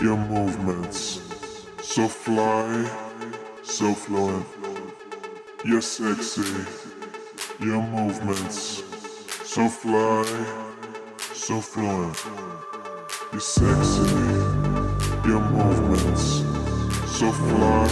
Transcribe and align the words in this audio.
your 0.00 0.16
movements. 0.16 1.20
So 1.82 2.06
fly, 2.06 2.88
so 3.62 3.94
fluent. 3.94 4.46
You're 5.64 5.80
sexy, 5.80 6.66
your 7.58 7.82
movements. 7.82 8.84
So 9.44 9.68
fly, 9.68 10.24
so 11.32 11.60
fluent. 11.60 12.16
You're 13.32 13.40
sexy, 13.40 14.08
your 15.26 15.40
movements. 15.50 16.44
So 17.18 17.32
fly, 17.32 17.88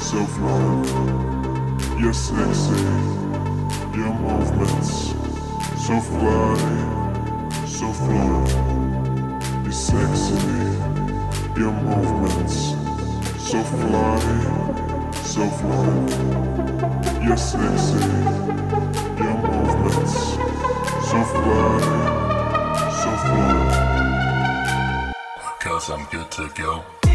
so 0.00 0.24
fluent. 0.26 2.00
You're 2.00 2.12
sexy, 2.12 2.82
your 3.94 4.12
movements. 4.26 5.14
So 5.86 6.00
fly, 6.00 6.56
so 7.64 7.92
fluent. 7.92 8.50
You're 9.62 9.72
sexy, 9.72 10.85
your 11.56 11.72
movements. 11.72 12.74
So 13.40 13.62
fly, 13.62 14.20
so 15.12 15.48
fluent. 15.48 16.10
You're 17.24 17.36
sexy, 17.36 17.98
your 19.16 19.36
movements. 19.48 20.14
So 21.08 21.18
fly, 21.32 21.80
so 23.00 23.10
fluent. 23.24 23.70
Cause 25.60 25.90
I'm 25.90 26.04
good 26.10 26.30
to 26.32 26.48
go. 26.54 27.05